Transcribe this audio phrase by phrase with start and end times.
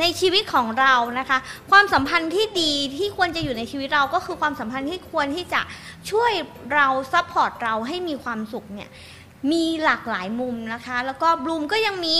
[0.00, 1.38] ในชีวิตของเรานะคะ
[1.70, 5.60] ความสัมพันธ์ที่ดีที่ควรจะอยู่ในชีวิตเราก็คือความสัมพันธ์ที่ควรที่จะ
[6.10, 6.32] ช่วย
[6.74, 8.88] เรา support เราให้มีความสุขเนี่ย
[9.52, 12.18] มีหลากหลายมุมนะคะ แล้วก็บลูมก็ยังมี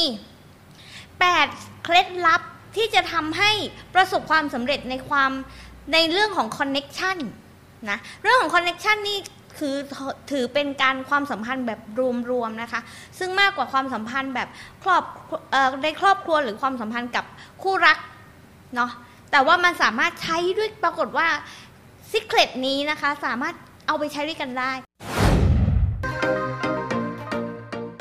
[1.10, 2.42] 8 เคล็ดลับ
[2.76, 3.50] ที่จะทำให้
[3.94, 5.30] ประสบความสำเร็จในความ
[5.92, 7.18] ในเรื่องของ connection
[7.90, 9.18] นะเรื่องของ connection นี่
[9.58, 9.74] คือ
[10.30, 11.80] ถือเป็นการความสัมพันธ์แบบ
[12.30, 12.80] รวมๆนะคะ
[13.18, 14.48] ซึ่งมากกว่าความสัมพันธ์แบบ
[14.82, 15.02] ครอบ
[15.84, 17.24] ในครอบครัวหรือความสัมพันธ์กับ
[17.62, 17.98] คู่รัก
[18.74, 18.90] เนาะ
[19.30, 21.26] แต่ว่ามันสามารถใช้ด้วยปรากฏว่า
[22.10, 23.54] secret นี้นะคะ สามารถ
[23.86, 24.72] เอาไปใช้ด้วยกันได้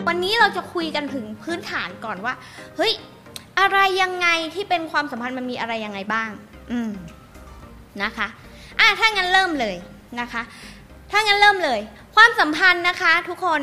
[0.08, 2.34] วันนี้เราจะคุยกันถึงพื้นฐานก่อนว่า
[2.78, 2.94] เฮ้ย
[3.60, 6.30] อะไรยังไงที่เป็นความสัมพันธ์มันมีอะไรยังไงบ้าง
[6.72, 6.92] อืม
[8.04, 8.28] นะคะ
[8.80, 9.76] อะถ้างั้นเริ่มเลย
[10.20, 10.42] นะคะ
[11.18, 11.80] ถ้างั้นเริ่มเลย
[12.16, 13.62] ความสัมพันธ์นะคะ ทุกคน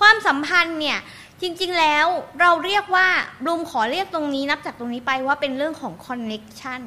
[0.00, 0.98] ความสัมพันธ์เนี่ย
[1.42, 2.06] จริงๆแล้ว
[2.40, 3.08] เราเรียกว่า
[3.44, 6.82] บลูมขอเรียกตรงนี้นับจากตรงนี้ไปว่าเป็นเรื่องของคอนเน็กชัน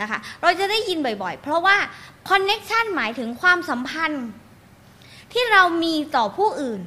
[0.00, 1.76] นะคะเราจะได้ยินบ่อยๆ เพราะว่า
[2.30, 4.26] คอนเน็กชันหมายถึงความสัมพันธ์
[5.32, 6.80] ที่เรามีต่อผู้อื่น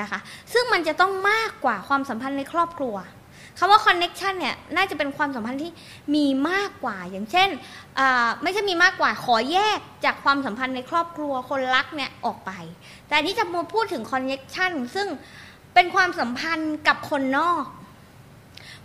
[0.00, 0.18] นะคะ
[0.52, 2.96] ซึ่งมันจะต้องมากกว่าความสัมพันธ์ในครอบครัว
[3.58, 5.72] คำว่า connection เนี่ยน่าจะเป็นความสัมพันธ์ที่
[6.14, 7.48] มีมากกว่า อย่างเช่น
[8.42, 12.50] ไม่ใช่มีมากกว่าขอแยกจากความสัมพันธ์ในครอบครัวคนรักเนี่ยออกไป
[13.08, 15.08] แต่นี้จะมาพูดถึง connection ซึ่ง
[15.74, 17.64] เป็นความสัมพันธ์กับคนนอก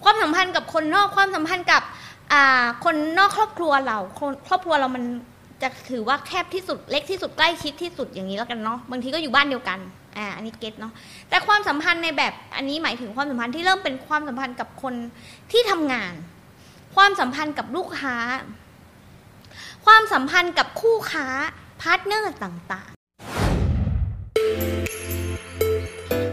[0.04, 1.84] ความสัมพันธ์กับคนนอก ความสัมพันธ์กับ
[2.86, 4.00] คนนอกครอบครัวเรา
[4.48, 5.04] ครอบครัวเรามัน
[5.62, 9.80] จะถือว่าแคบที่สุดเล็กที่สุดใกล้ชิดที่สุดอย่างนี้แล้วกันเนาะบางทีก็อยู่บ้านเดียวกัน
[10.18, 10.94] อ่าอันนี้ get เนาะ
[11.30, 14.94] แต่ความสัมพันธ์ในแบบอันนี้หมายถึงความสัมพันธ์ที่เริ่มเป็นความสัมพันธ์กับคน
[15.52, 16.14] ที่ทำงาน
[16.96, 18.18] ความสัมพันธ์กับลูกค้า
[19.86, 21.28] ความสัมพันธ์กับคู่ค้า
[21.82, 22.98] partner ต่างๆ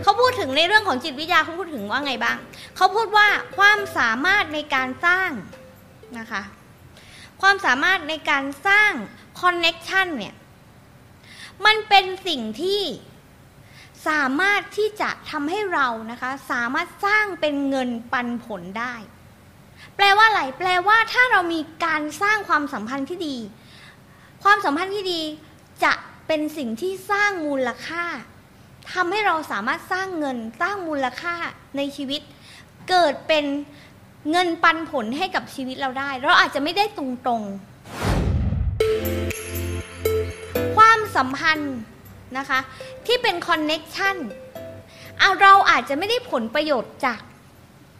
[0.02, 2.36] เขาพูดถึงในเรื่องของจิตวิทยาเขาพูดถึงว่าไงบ้าง
[2.76, 5.30] เขาพูดว่าความสามารถในการสร้าง
[6.18, 6.42] นะคะ
[7.42, 8.92] ความสามารถในการสร้าง
[9.40, 10.34] คอนเน็กชันเนี่ย
[11.66, 12.80] มันเป็นสิ่งที่
[14.08, 18.94] สามารถที่จะทำให้เรานะคะสามารถสร้างเป็นเงินปันผลได้
[19.96, 23.36] แปลว่าอะไรแปลว่าถ้าเรามีการสร้างความสัมพันธ์ที่ดี
[24.44, 25.20] ความสัมพันธ์ที่ดี
[25.84, 25.92] จะ
[26.26, 28.04] เป็นสิ่งที่สร้างมูลค่า
[28.92, 31.34] ทำให้เราสามารถสร้างเงินสร้างมูลค่า
[31.76, 32.20] ในชีวิต
[32.90, 33.44] เกิดเป็น
[34.30, 41.76] เงินปันผลให้กับชีวิตเราได้ เราอาจจะไม่ได้ตรงๆ ความสัมพันธ์
[42.38, 42.60] นะคะ
[43.06, 44.16] ที่เป็นคอนเน็กชัน
[45.18, 47.20] เอาเราอาจจะไม่ได้ผลประโยชน์จาก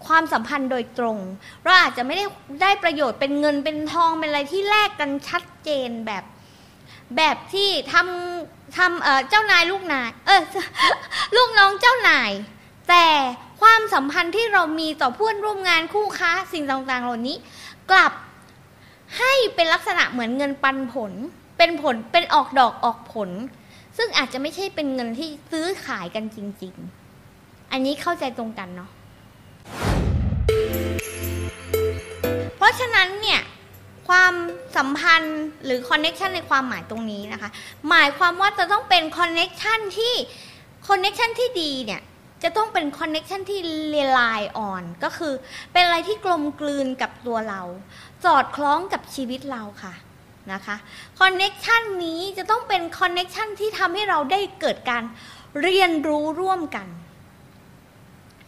[0.06, 1.19] ความสัมพันธ์โดยตรง
[1.65, 2.25] เราอาจจะไม่ได้
[2.62, 6.25] ได้ประโยชน์เป็นเงินเป็นทองเป็นอะไรที่แลกกันชัดเจนแบบ
[7.17, 10.43] แบบที่ทำทำเเจ้านายลูกนายเออ
[11.37, 12.31] ลูกน้องเจ้านาย
[12.89, 13.06] แต่
[13.61, 17.37] ความสัมพันธ์ที่เรามีต่อเพื่อนร่วมงานคู่ค้าสิ่งต่างๆเหล่านี้
[17.91, 18.12] กลับ
[19.19, 21.12] ให้เป็นลักษณะเหมือนเงินปันผล
[21.59, 23.31] เป็นผลเป็นออกดอกออกผล
[23.97, 26.75] ซึ่งอาจจะไม่ใช่เป็นเงินที่ซื้อขายกันจริง
[27.22, 28.91] ๆ อันนี้เข้าใจตรงกันเนาะ
[32.56, 33.41] เพราะฉะนั้นเนี่ย
[34.09, 34.34] ความ
[34.77, 37.50] สัมพันธ์หรือ connection ในความหมายตรงนี้นะคะ
[37.88, 40.15] หมายความว่าจะต้องเป็น connection ที่
[40.89, 42.00] connection ที่ดีเนี่ย
[42.43, 45.34] จะต้องเป็น connection ที่rely on ก็คือ
[45.72, 47.62] เป็นอะไรที่กลมกลืนกับตัวเรา
[48.25, 49.94] สอดคล้องกับชีวิตเราค่ะ
[50.53, 50.77] นะคะ
[51.21, 55.03] connection นี้จะต้องเป็น connection ที่ทำให้เราได้เกิดการ
[55.62, 56.88] เรียนรู้ร่วมกัน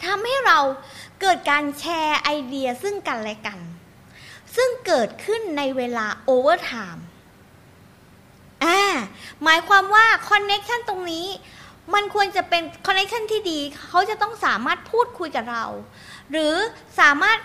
[0.04, 0.58] ทำให้เรา
[1.20, 3.58] เกิดการแชร์ไอเดียซึ่งกันและกัน
[4.56, 7.06] ซึ่งเกิดขึ้นในเวลา overtime
[8.64, 8.80] อ่า
[9.42, 11.26] หมายความว่า connection ตรงนี้
[11.94, 15.64] มันควรจะเป็น connection ที่ดี เขาจะต้องสามารถพูดคุยกับเรา
[16.30, 16.54] หรือ
[17.00, 17.38] สามารถ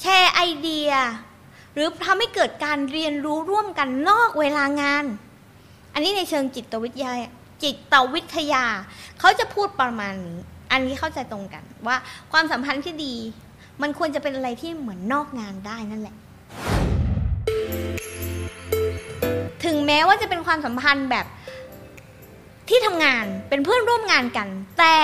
[0.00, 0.90] แชร์ไอเดีย
[1.78, 5.04] หรือทำให้เกิดการเรียนรู้ร่วมกันนอกเวลางาน
[5.92, 7.12] อันนี้ในเชิงจิตวิทยา
[7.62, 8.64] จิตวิทยา
[9.20, 10.38] เขาจะพูดประมาณนี้
[10.72, 11.96] อันนี้เข้าใจตรงกันว่า
[12.32, 13.14] ความสัมพันธ์ที่ดี
[13.82, 16.16] มันควรจะเป็นอะไรที่เหมือนนอกงานได้นั่นแหละ
[19.64, 21.26] ถึงแม้ว่าจะเป็นความสัมพันธ์แบบ
[22.68, 24.48] ที่ทำงานเป็นเพื่อนร่วมงานกัน
[24.78, 24.96] แต่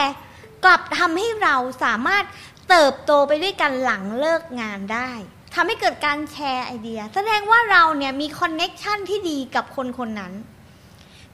[0.65, 2.25] กลับทำให้เราสามารถ
[2.69, 5.11] เติบโตไปด้วยกันหลังเลิกงานได้
[5.55, 10.33] ทำให้เกิดการแชร์ไอเดีย แสดงว่าเราเนี่ยมี connection ที่ดีกับคนคนนั้น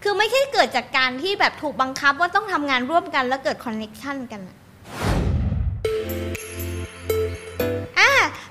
[0.03, 4.57] คือไม่ใช่เกิดจากการที่แบบถูกบังคับว่าต้องทำงานร่วมกันแล้วเกิด connection กันอะ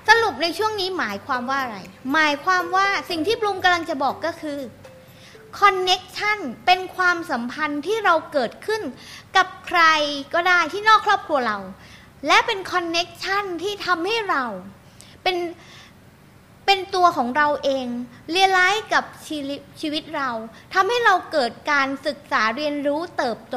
[0.08, 1.78] สรุปในช่วงนี้หมายความว่าอะไร
[2.12, 4.58] หมายความว่าสิ่งที่บลูมกำลังจะบอกก็คือ
[5.60, 8.82] connection เป็นความสัมพันธ์ที่เราเกิดขึ้น
[9.36, 9.82] กับใคร
[10.34, 11.58] ก็ได้ที่นอกครอบครัวเรา
[12.26, 14.44] และเป็น connection ที่ทำให้เรา
[15.30, 15.48] เป็น
[16.66, 17.86] เป็นตัวของเราเอง
[18.32, 20.30] เรียนรู้กับชีวิตชีวิตเรา
[20.74, 23.56] ทำให้เราเกิดการศึกษาเรียนรู้เติบโต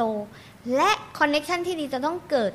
[0.76, 2.52] และ connection ที่ดีจะต้องเกิด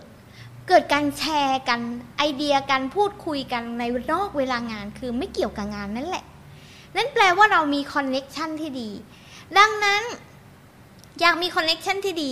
[0.67, 1.79] เกิดการแชร์กัน
[2.17, 6.25] ไอเดียกันพูดคุยกันในนอกเวลางานคือไม่เกี่ยวกับงานนั่นแหละ
[6.95, 8.89] นั่นแปลว่าเรามี connection ที่ดี
[9.57, 10.03] ดังนั้น
[11.19, 12.31] อยากมี connection ที่ดี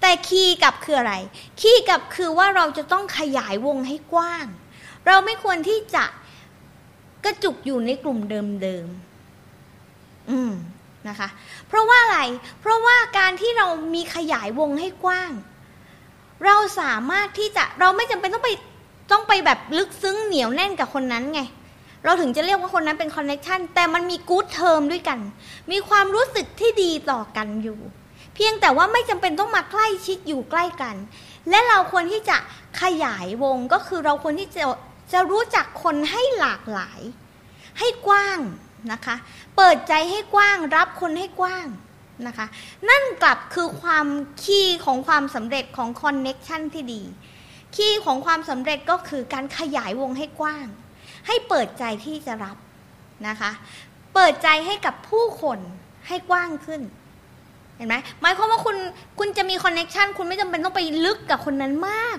[0.00, 1.14] แต่ key กลับคืออะไร
[1.60, 4.46] key กลับคือว่าเราจะต้องขยายวงให้กว้าง
[5.06, 6.04] เราไม่ควรที่จะ
[7.24, 10.52] กระจุกอยู่ในกลุ่มเดิมๆอืม
[11.08, 11.28] นะคะ
[11.68, 12.18] เพราะว่าอะไร
[12.60, 15.30] เพราะว่าการที่เรามีขยายวงให้กว้าง
[16.46, 18.50] เราสามารถที่จะเราไม่จำเป็นต้องไป
[19.12, 21.40] ต้องไปแบบลึกซึ้งเหนียวแน่นกับคนนั้นไง
[22.04, 25.18] เราถึงจะเรียกว่าคนนั้นเป็นคอนเนคชันแต่มันมีกู๊ดเทอมด้วยกัน
[25.70, 27.78] มีความรู้สึกที่ดีต่อกันอยู่
[28.34, 30.96] เพียงแต่ว่าไม่จำเป็นต้องมาใกล้ชิดอยู่ใกล้กัน
[31.48, 32.36] และเราควรที่จะ
[32.82, 34.62] ขยายวงก็คือเราควรที่จะ
[35.12, 37.00] จะรู้จักคนให้หลากหลาย
[37.78, 38.38] ให้กว้าง
[38.92, 39.16] นะคะ
[39.56, 41.66] เปิดใจให้กว้างรับคนให้กว้าง
[42.26, 42.46] นะคะ
[42.90, 44.06] นั่นกลับคือความ
[44.42, 47.02] key ของความสำเร็จของ connection ที่ดี
[47.76, 50.66] key ของความสำเร็จก็คือการขยายวงให้กว้าง
[51.26, 52.56] ให้เปิดใจที่จะรับ
[53.28, 53.50] นะคะ
[54.14, 55.58] เปิดใจให้กับผู้คน
[56.08, 56.80] ให้กว้างขึ้น
[57.76, 58.76] เห็นไหมหมายความว่าคุณ
[59.18, 62.18] คุณจะมี connection คุณไม่จำเป็นต้องไปลึกกับคนนั้นมาก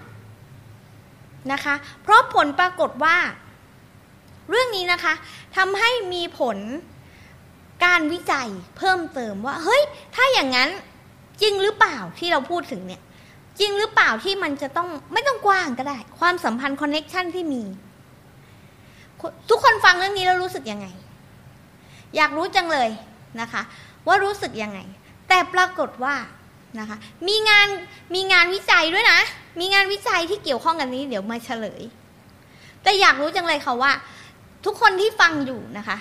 [1.52, 3.18] นะคะ เพราะผลปรากฏว่า
[4.50, 5.14] เรื่องนี้นะคะ
[5.58, 6.58] ทำให้มีผล
[7.86, 9.82] การวิจัยเพิ่มเติมว่า เฮ้ย
[10.16, 10.70] ถ้าอย่างนั้น
[11.42, 13.02] จริงหรือเปล่าที่เราพูดถึงเนี่ย
[13.60, 17.64] จริงหรือเปล่าที่มันจะต้องไม่ต้องกว้างก็ได้ ความสัมพันธ์คอนเน็ชันที่มี
[19.50, 20.88] ทุกคนฟังเรื่องนี้แล้วรู้สึกยังไง
[22.16, 22.90] อยากรู้จังเลย
[23.42, 23.62] นะคะ
[24.08, 24.80] ว่ารู้สึกยังไง
[25.28, 26.16] แต่ปรากฏว่า
[26.80, 26.98] นะคะ
[27.28, 27.68] มีงาน
[28.14, 29.20] มีงานวิจัยด้วยนะ
[29.60, 31.82] มีงานวิจัยที่เกี่ยวข้องกันนี้ เดี๋ยวมาเฉลย
[32.84, 33.92] แต่อยากรู้จังเลยค่ะว่า
[34.66, 35.98] ทุกคนที่ฟังอยู่นะคะ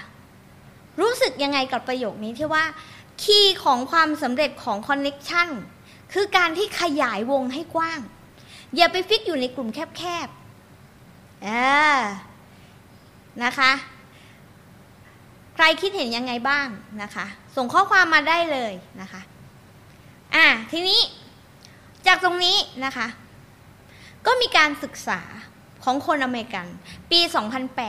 [1.00, 2.64] รู้สึกยังไงกับประโยคนี้ที่ว่า
[3.22, 5.48] key ของความสำเร็จของ connection
[6.12, 8.00] คือการที่ขยายวงให้กว้าง
[8.76, 11.74] อย่าไป fix อยู่ในกลุ่มแคบๆอ่า
[13.44, 13.72] นะคะ
[15.54, 16.66] ใครคิดเห็นยังไงบ้าง
[17.02, 17.26] นะคะ
[17.56, 19.20] ส่งข้อความมาได้เลยนะคะ
[20.34, 21.00] อะทีนี้
[22.06, 23.06] จากตรงนี้นะคะ
[24.26, 25.20] ก็มีการศึกษา
[25.84, 26.67] ของคนอเมริกัน
[27.11, 27.20] ปี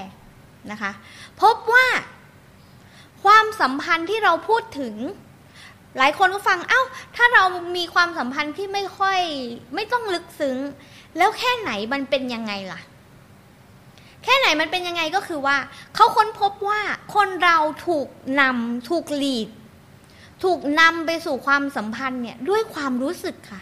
[0.01, 0.91] 2008 นะคะ
[1.41, 1.87] พบว่า
[3.23, 4.95] ความสัมพันธ์ที่เราพูดถึง
[5.97, 6.81] หลายคนก็ฟังเอา้า
[7.15, 7.43] ถ้าเรา
[7.77, 9.19] มีความสัมพันธ์ที่ไม่ค่อย
[9.75, 10.57] ไม่ต้องลึกซึ้ง
[11.17, 12.79] แล้วแค่ไหนมันเป็นยังไงล่ะ
[14.23, 15.57] แค่ไหนมันเป็นยังไงก็คือว่า
[15.95, 16.81] เขาค้นพบว่า
[17.15, 17.57] คนเรา
[17.87, 18.07] ถูก
[18.39, 19.49] นำถูกหลีด
[20.43, 23.61] ถูกนำไปสู่ความสัมพันธ์เนี่ยด้วยความรู้สึกค่ะ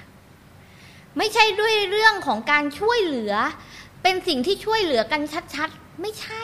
[1.18, 3.34] ไม่ใช่ด้วยเรื่องของการช่วยเหลือ
[4.04, 5.22] เป็นสิ่งที่ช่วยเหลือกัน
[5.56, 6.44] ชัดๆ ไม่ใช่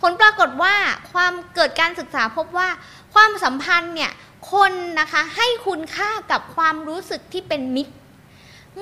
[0.00, 0.74] ผลปรากฏว่า
[1.12, 2.68] ความเกิดการศึกษาพบว่า
[3.14, 4.12] ความสัมพันธ์เนี่ย
[4.52, 7.94] คนนะคะให้คุณค่ากับความรู้สึกที่เป็นมิตร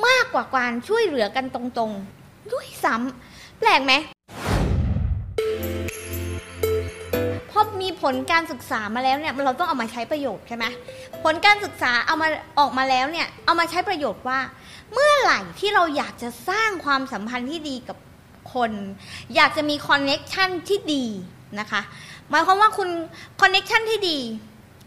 [0.07, 3.93] มากกว่าการช่วยเหลือกันตรงๆ ด้วยซ้ำแปลกไหม
[7.83, 10.65] มีผลการศึกษามาแล้วเนี่ยเราต้องเอามาใช้ประโยชน์ใช่ไหม
[11.25, 14.39] ผลการศึกษาเอามาออกมาแล้วเนี่ยเอามาใช้ประโยชน์ว่า
[14.93, 17.97] เมื่อไหร่ที่เราอยากจะสร้างความสัมพันธ์ที่ดีกับ
[18.55, 18.73] คน
[19.35, 21.05] อยากจะมีคอนเน็กชันที่ดี
[21.61, 21.81] นะคะ
[22.31, 22.89] หมายความว่าคุณ
[23.41, 24.19] คอนเน็กชันที่ดี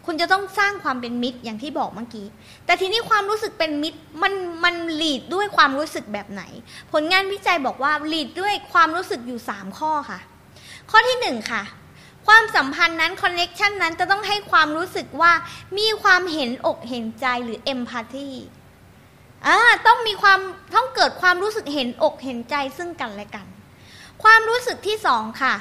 [0.06, 2.26] คุณจะต้องสร้างความเป็นมิตรอย่างที่บอกเมื่อกี้
[2.66, 6.44] แต่ทีนี้ความรู้สึกเป็นมิตรมันมันหลีดด้วยความรู้สึกแบบไหน
[6.92, 10.20] ผลงานวิจัยบอกว่าหลีดด้วยความรู้สึกอยู่ 3 ข้อค่ะ
[10.92, 11.62] ข้อที่ 1 ค่ะ
[12.28, 15.32] ความสัมพันธ์นั้นคอนเน็ชันนั้นจะต้องให้ความรู้สึกว่า
[15.78, 18.30] มีความเห็นอกเห็นใจหรือเอมพัตตี
[19.48, 20.40] อ่าต้องมีความ
[20.76, 23.46] ต้องเกิดความรู้สึกเห็นอกเห็นใจซึ่งกันและกัน
[24.24, 25.56] ความรู้สึกที่สองค่ะ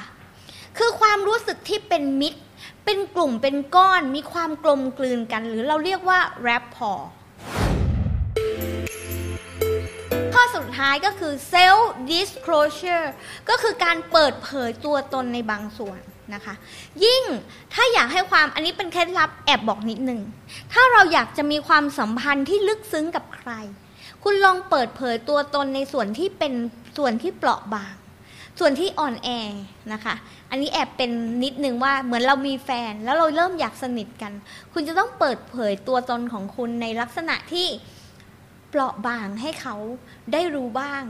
[0.77, 2.41] คือความรู้สึกที่เป็นมิตร
[2.85, 6.91] เป็นกลุ่มเป็นก้อน มีความกลมกลืนกัน หรือเราเรียกว่าแรปพอ
[10.33, 13.07] ข้อสุดท้ายก็คือ self disclosure
[13.49, 15.99] ก็คือการเปิดเผยตัวตนในบางส่วน
[16.35, 16.53] นะคะ
[17.03, 17.23] ยิ่ง
[17.73, 20.19] ถ้าอยากให้ความอันนี้เป็นเคล็ดลับแอบบอกนิดนึง
[20.73, 23.51] ถ้าเราอยากจะมีความสัมพันธ์ที่ลึกซึ้งกับใคร
[24.23, 26.53] คุณลองเปิดเผยตัวตนในส่วนที่เป็น
[26.97, 27.93] ส่วนที่เปราะบาง
[28.59, 29.29] ส่วนที่อ่อนแอ
[29.93, 30.15] นะคะ
[30.49, 31.11] อันนี้แอบเป็น
[31.43, 34.31] นิดนึงว่าเหมือนเรามีแฟน แล้วเราเริ่มอยากสนิทกัน
[34.73, 37.67] คุณจะต้องเปิดเผยตัวตนของคุณในลักษณะที่
[38.71, 39.75] เปราะบางให้เขา
[40.33, 41.03] ได้รู้บ้าง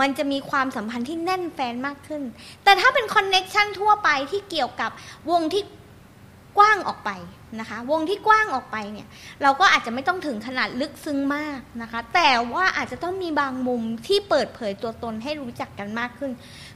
[0.00, 2.22] มันจะมีความสัมพันธ์ที่แน่นแฟ้นมากขึ้น
[2.64, 4.90] แต่ถ้าเป็น connection ทั่วไปที่เกี่ยวกับ
[5.30, 5.62] วงที่
[6.58, 7.10] กว้างออกไป
[7.60, 9.06] นะคะ วงที่กว้างออกไปเนี่ย
[9.42, 16.30] เราก็อาจจะไม่ต้องถึงขนาดลึกซึ้งมากนะคะ แต่ว่าอาจจะต้องมีบางมุมที่เปิดเผยตัวตนให้รู้จักกันมากขึ้น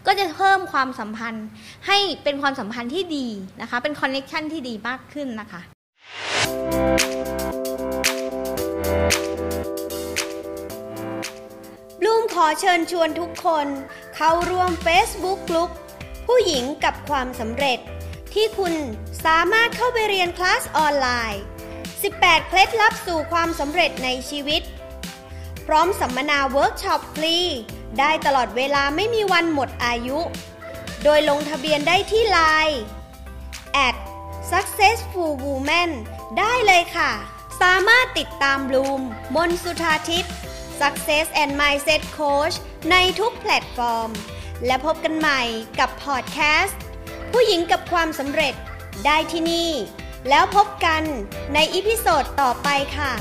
[0.07, 1.47] ก็จะเพิ่มความสัมพันธ์
[1.87, 3.29] ให้เป็นความสัมพันธ์ที่ดี
[3.61, 5.61] นะคะ เป็น connection ที่ดีมากขึ้นนะคะ
[12.43, 13.67] ขอเชิญชวนทุกคน
[14.17, 15.71] เข้าร่วม Facebook กลุ่ม
[16.27, 17.79] ผู้หญิงกับความสำเร็จ
[18.35, 18.75] ที่คุณ
[19.25, 21.43] สามารถเข้าไปเรียนคลาสออนไลน์
[21.95, 24.63] 18 เคล็ดลับสู่ความสำเร็จในชีวิต
[25.67, 27.37] พร้อมสัมมนาเวิร์กช็อปฟรี
[27.99, 30.19] ได้ตลอดเวลาไม่มีวันหมดอายุ
[31.05, 32.81] โดยลงทะเบียนได้ที่ไลน์
[33.87, 33.97] at
[34.51, 35.91] successful woman
[36.39, 37.11] ได้เลยค่ะ
[37.61, 39.01] สามารถติดตามบลูม
[39.35, 40.35] มนสุธาทิพย์
[40.83, 42.57] Success and Mindset Coach
[42.91, 44.11] ในทุกแพลตฟอร์ม
[44.67, 45.41] และพบกันใหม่
[45.79, 46.81] กับพอดแคสต์
[47.33, 48.55] ผู้หญิงกับความสำเร็จ
[49.07, 49.71] ได้ที่นี่
[50.29, 51.03] แล้วพบกัน
[51.55, 53.13] ใน episode ต่อไปค่ะ